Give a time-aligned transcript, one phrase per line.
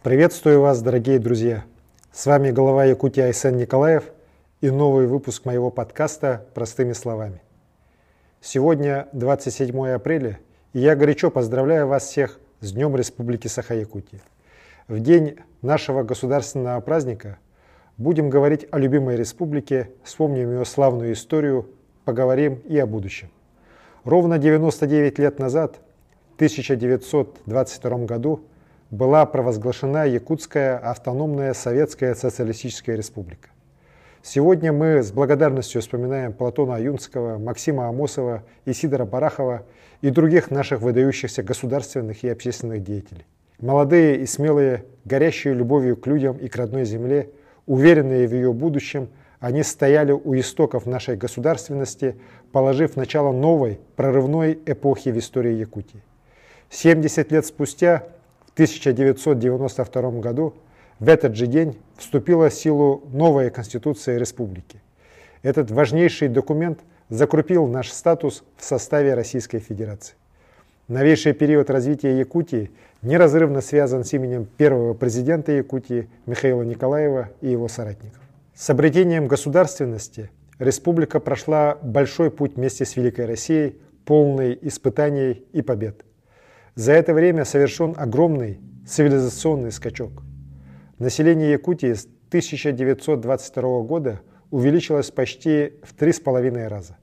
[0.00, 1.64] Приветствую вас, дорогие друзья!
[2.12, 4.04] С вами глава Якутии Айсен Николаев
[4.60, 7.42] и новый выпуск моего подкаста «Простыми словами».
[8.40, 10.38] Сегодня 27 апреля,
[10.72, 14.20] и я горячо поздравляю вас всех с Днем Республики Саха-Якутия.
[14.86, 17.38] В день нашего государственного праздника
[17.96, 21.70] будем говорить о любимой республике, вспомним ее славную историю,
[22.04, 23.30] поговорим и о будущем.
[24.04, 25.80] Ровно 99 лет назад,
[26.30, 28.44] в 1922 году,
[28.90, 33.50] была провозглашена Якутская автономная Советская Социалистическая Республика.
[34.22, 39.64] Сегодня мы с благодарностью вспоминаем Платона Аюнского, Максима Амосова, Исидора Барахова
[40.00, 43.26] и других наших выдающихся государственных и общественных деятелей.
[43.60, 47.30] Молодые и смелые, горящие любовью к людям и к родной земле,
[47.66, 49.08] уверенные в ее будущем,
[49.40, 52.16] они стояли у истоков нашей государственности,
[52.50, 56.02] положив начало новой, прорывной эпохи в истории Якутии.
[56.70, 58.04] 70 лет спустя,
[58.58, 60.52] 1992 году,
[60.98, 64.82] в этот же день вступила в силу новая Конституция Республики.
[65.42, 70.16] Этот важнейший документ закрепил наш статус в составе Российской Федерации.
[70.88, 77.68] Новейший период развития Якутии неразрывно связан с именем первого президента Якутии Михаила Николаева и его
[77.68, 78.20] соратников.
[78.56, 86.04] С обретением государственности республика прошла большой путь вместе с Великой Россией, полный испытаний и побед.
[86.78, 90.22] За это время совершен огромный цивилизационный скачок.
[91.00, 94.20] Население Якутии с 1922 года
[94.52, 96.96] увеличилось почти в три с половиной раза.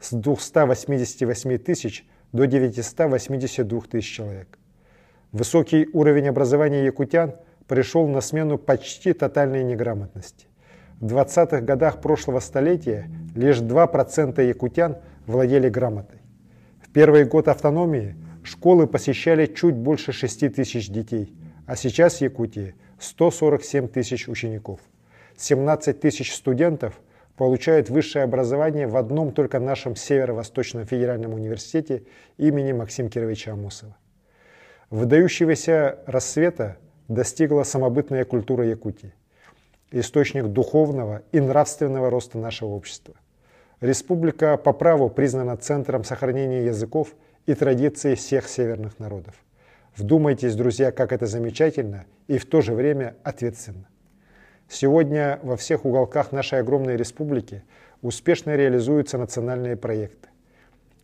[0.00, 4.58] С 288 тысяч до 982 тысяч человек.
[5.30, 7.34] Высокий уровень образования якутян
[7.68, 10.46] пришел на смену почти тотальной неграмотности.
[11.00, 16.20] В 20-х годах прошлого столетия лишь 2% якутян владели грамотой.
[16.80, 21.34] В первый год автономии школы посещали чуть больше 6 тысяч детей,
[21.66, 24.80] а сейчас в Якутии 147 тысяч учеников.
[25.36, 27.00] 17 тысяч студентов
[27.36, 32.04] получают высшее образование в одном только нашем Северо-Восточном федеральном университете
[32.36, 33.96] имени Максима Кировича Амосова.
[34.90, 36.76] Выдающегося рассвета
[37.08, 39.14] достигла самобытная культура Якутии,
[39.90, 43.14] источник духовного и нравственного роста нашего общества.
[43.80, 47.14] Республика по праву признана центром сохранения языков
[47.46, 49.34] и традиций всех северных народов.
[49.96, 53.88] Вдумайтесь, друзья, как это замечательно и в то же время ответственно.
[54.68, 57.62] Сегодня во всех уголках нашей огромной республики
[58.00, 60.28] успешно реализуются национальные проекты.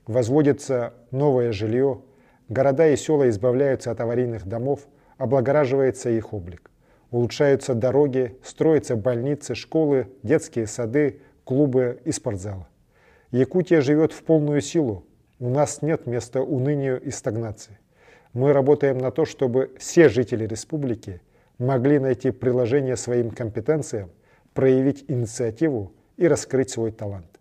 [0.07, 2.01] Возводится новое жилье,
[2.49, 4.89] города и села избавляются от аварийных домов,
[5.19, 6.71] облагораживается их облик.
[7.11, 12.67] Улучшаются дороги, строятся больницы, школы, детские сады, клубы и спортзалы.
[13.31, 15.05] Якутия живет в полную силу.
[15.41, 17.79] У нас нет места унынию и стагнации.
[18.33, 21.21] Мы работаем на то, чтобы все жители республики
[21.59, 24.11] могли найти приложение своим компетенциям,
[24.53, 27.39] проявить инициативу и раскрыть свой талант.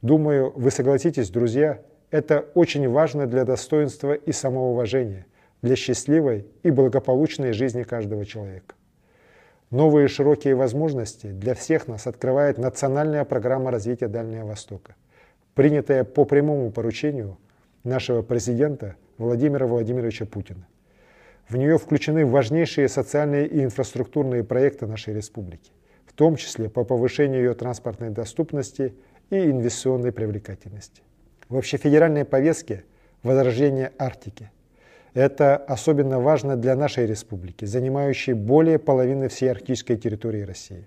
[0.00, 5.26] Думаю, вы согласитесь, друзья, это очень важно для достоинства и самоуважения,
[5.60, 8.74] для счастливой и благополучной жизни каждого человека.
[9.70, 14.94] Новые широкие возможности для всех нас открывает национальная программа развития Дальнего Востока,
[15.58, 17.36] принятая по прямому поручению
[17.82, 20.68] нашего президента Владимира Владимировича Путина.
[21.48, 25.72] В нее включены важнейшие социальные и инфраструктурные проекты нашей республики,
[26.06, 28.94] в том числе по повышению ее транспортной доступности
[29.30, 31.02] и инвестиционной привлекательности.
[31.48, 32.84] В общефедеральной повестке
[33.24, 34.52] возрождение Арктики.
[35.12, 40.86] Это особенно важно для нашей республики, занимающей более половины всей арктической территории России.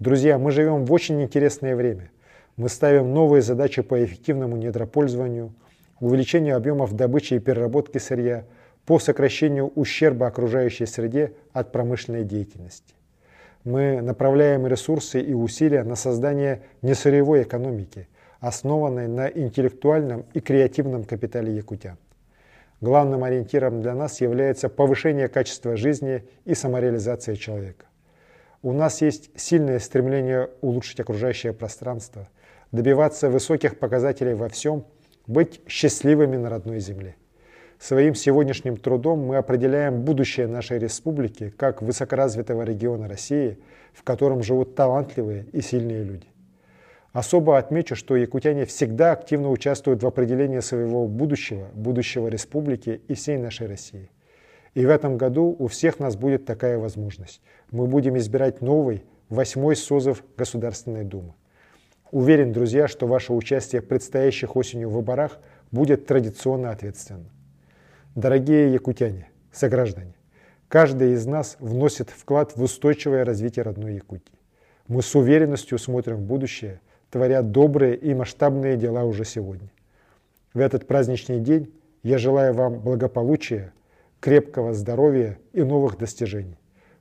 [0.00, 2.10] Друзья, мы живем в очень интересное время.
[2.56, 5.52] Мы ставим новые задачи по эффективному недропользованию,
[6.00, 8.44] увеличению объемов добычи и переработки сырья,
[8.86, 12.94] по сокращению ущерба окружающей среде от промышленной деятельности.
[13.64, 18.08] Мы направляем ресурсы и усилия на создание несырьевой экономики,
[18.40, 21.98] основанной на интеллектуальном и креативном капитале якутян.
[22.80, 27.84] Главным ориентиром для нас является повышение качества жизни и самореализация человека.
[28.62, 32.28] У нас есть сильное стремление улучшить окружающее пространство,
[32.72, 34.84] добиваться высоких показателей во всем,
[35.26, 37.16] быть счастливыми на родной земле.
[37.78, 43.58] Своим сегодняшним трудом мы определяем будущее нашей республики как высокоразвитого региона России,
[43.94, 46.26] в котором живут талантливые и сильные люди.
[47.14, 53.38] Особо отмечу, что якутяне всегда активно участвуют в определении своего будущего, будущего республики и всей
[53.38, 54.10] нашей России.
[54.74, 57.40] И в этом году у всех нас будет такая возможность.
[57.70, 61.34] Мы будем избирать новый, восьмой созыв Государственной Думы.
[62.10, 65.38] Уверен, друзья, что ваше участие в предстоящих осенью выборах
[65.70, 67.30] будет традиционно ответственным.
[68.14, 70.14] Дорогие якутяне, сограждане,
[70.70, 74.38] Каждый из нас вносит вклад в устойчивое развитие родной Якутии.
[74.86, 76.80] Мы с уверенностью смотрим в будущее,
[77.10, 79.68] творя добрые и масштабные дела уже сегодня.
[80.54, 81.74] В этот праздничный день
[82.04, 83.72] я желаю вам благополучия,
[84.20, 86.58] крепкого здоровья и новых достижений.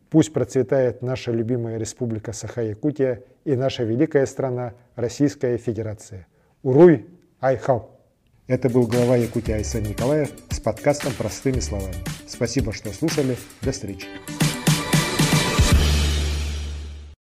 [0.10, 6.28] Пусть процветает наша любимая республика Саха-Якутия и наша великая страна Российская Федерация.
[6.64, 7.06] Уруй
[7.40, 8.00] Айхал!
[8.48, 11.94] Это был глава Якутии Айсен Николаев с подкастом «Простыми словами».
[12.28, 13.38] Спасибо, что слушали.
[13.62, 14.08] До встречи.